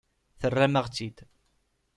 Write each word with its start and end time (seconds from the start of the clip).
Terram-aɣ-tt-id. 0.39 1.17